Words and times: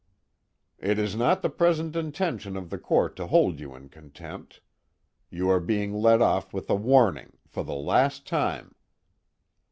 _"It 0.83 0.97
is 0.97 1.15
not 1.15 1.43
the 1.43 1.49
present 1.51 1.95
intention 1.95 2.57
of 2.57 2.71
the 2.71 2.79
Court 2.79 3.15
to 3.17 3.27
hold 3.27 3.59
you 3.59 3.75
in 3.75 3.87
contempt. 3.87 4.59
You 5.29 5.47
are 5.51 5.59
being 5.59 5.93
let 5.93 6.23
off 6.23 6.51
with 6.55 6.71
a 6.71 6.75
warning, 6.75 7.37
for 7.47 7.63
the 7.63 7.75
last 7.75 8.25
time. 8.25 8.73